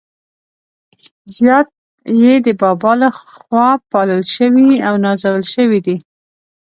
[1.37, 1.67] زیات
[2.21, 5.97] يې د بابا له خوا پالل شوي او نازول شوي دي.